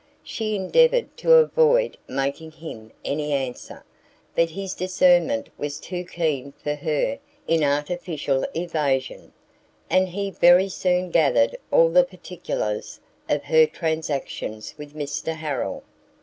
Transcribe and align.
She 0.23 0.55
endeavoured 0.55 1.15
to 1.17 1.33
avoid 1.33 1.95
making 2.07 2.53
him 2.53 2.91
any 3.05 3.33
answer, 3.33 3.83
but 4.33 4.49
his 4.49 4.73
discernment 4.73 5.49
was 5.59 5.79
too 5.79 6.05
keen 6.05 6.53
for 6.53 6.73
her 6.73 7.19
inartificial 7.47 8.43
evasion, 8.55 9.31
and 9.91 10.07
he 10.09 10.31
very 10.31 10.69
soon 10.69 11.11
gathered 11.11 11.55
all 11.69 11.89
the 11.91 12.03
particulars 12.03 12.99
of 13.29 13.43
her 13.43 13.67
transactions 13.67 14.73
with 14.75 14.95
Mr 14.95 15.35
Harrel. 15.35 15.83